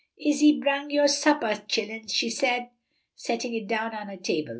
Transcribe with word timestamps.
"Ise 0.17 0.59
brung 0.59 0.89
yo' 0.89 1.05
suppah, 1.05 1.63
chillens," 1.67 2.11
she 2.11 2.27
said, 2.31 2.71
setting 3.15 3.53
it 3.53 3.67
down 3.67 3.93
on 3.93 4.09
a 4.09 4.17
table. 4.17 4.49